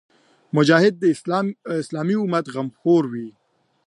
مجاهد 0.55 0.93
د 0.99 1.03
اسلامي 1.83 2.15
امت 2.23 2.45
غمخور 2.53 3.03
وي. 3.13 3.29